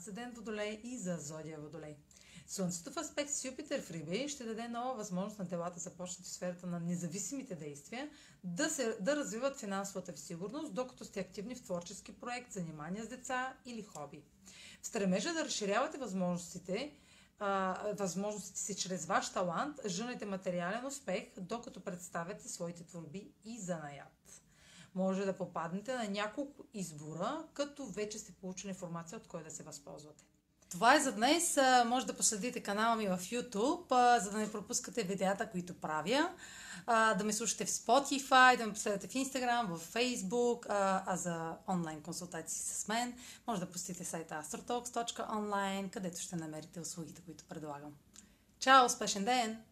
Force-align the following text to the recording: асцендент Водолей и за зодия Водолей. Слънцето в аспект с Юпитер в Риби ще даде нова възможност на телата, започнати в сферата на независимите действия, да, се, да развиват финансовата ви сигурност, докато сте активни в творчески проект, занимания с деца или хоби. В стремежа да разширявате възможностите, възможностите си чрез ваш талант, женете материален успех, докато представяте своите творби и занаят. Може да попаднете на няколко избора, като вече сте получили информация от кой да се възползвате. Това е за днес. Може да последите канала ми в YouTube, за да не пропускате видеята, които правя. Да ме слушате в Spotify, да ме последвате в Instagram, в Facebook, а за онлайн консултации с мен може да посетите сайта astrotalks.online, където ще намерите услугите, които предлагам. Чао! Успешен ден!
асцендент 0.00 0.36
Водолей 0.36 0.80
и 0.84 0.98
за 0.98 1.16
зодия 1.16 1.60
Водолей. 1.60 1.96
Слънцето 2.46 2.92
в 2.92 2.96
аспект 2.96 3.30
с 3.30 3.44
Юпитер 3.44 3.82
в 3.82 3.90
Риби 3.90 4.28
ще 4.28 4.44
даде 4.44 4.68
нова 4.68 4.94
възможност 4.94 5.38
на 5.38 5.48
телата, 5.48 5.80
започнати 5.80 6.30
в 6.30 6.32
сферата 6.32 6.66
на 6.66 6.80
независимите 6.80 7.54
действия, 7.54 8.10
да, 8.44 8.70
се, 8.70 8.96
да 9.00 9.16
развиват 9.16 9.60
финансовата 9.60 10.12
ви 10.12 10.18
сигурност, 10.18 10.74
докато 10.74 11.04
сте 11.04 11.20
активни 11.20 11.54
в 11.54 11.62
творчески 11.62 12.12
проект, 12.12 12.52
занимания 12.52 13.04
с 13.04 13.08
деца 13.08 13.56
или 13.66 13.82
хоби. 13.82 14.22
В 14.82 14.86
стремежа 14.86 15.32
да 15.32 15.44
разширявате 15.44 15.98
възможностите, 15.98 16.92
възможностите 17.92 18.60
си 18.60 18.76
чрез 18.76 19.06
ваш 19.06 19.32
талант, 19.32 19.80
женете 19.86 20.26
материален 20.26 20.86
успех, 20.86 21.24
докато 21.40 21.80
представяте 21.80 22.48
своите 22.48 22.84
творби 22.84 23.32
и 23.44 23.60
занаят. 23.60 24.19
Може 24.94 25.24
да 25.24 25.36
попаднете 25.36 25.96
на 25.96 26.08
няколко 26.08 26.64
избора, 26.74 27.44
като 27.54 27.86
вече 27.86 28.18
сте 28.18 28.32
получили 28.32 28.68
информация 28.68 29.18
от 29.18 29.26
кой 29.26 29.42
да 29.42 29.50
се 29.50 29.62
възползвате. 29.62 30.24
Това 30.70 30.94
е 30.94 31.00
за 31.00 31.12
днес. 31.12 31.58
Може 31.86 32.06
да 32.06 32.16
последите 32.16 32.60
канала 32.60 32.96
ми 32.96 33.06
в 33.06 33.18
YouTube, 33.18 34.18
за 34.18 34.30
да 34.30 34.38
не 34.38 34.52
пропускате 34.52 35.02
видеята, 35.02 35.50
които 35.50 35.74
правя. 35.74 36.30
Да 36.86 37.20
ме 37.24 37.32
слушате 37.32 37.64
в 37.64 37.68
Spotify, 37.68 38.56
да 38.56 38.66
ме 38.66 38.72
последвате 38.72 39.08
в 39.08 39.12
Instagram, 39.12 39.66
в 39.66 39.92
Facebook, 39.92 40.66
а 41.06 41.16
за 41.16 41.56
онлайн 41.68 42.02
консултации 42.02 42.62
с 42.62 42.88
мен 42.88 43.14
може 43.46 43.60
да 43.60 43.70
посетите 43.70 44.04
сайта 44.04 44.42
astrotalks.online, 44.44 45.90
където 45.90 46.20
ще 46.20 46.36
намерите 46.36 46.80
услугите, 46.80 47.22
които 47.22 47.44
предлагам. 47.44 47.92
Чао! 48.58 48.86
Успешен 48.86 49.24
ден! 49.24 49.62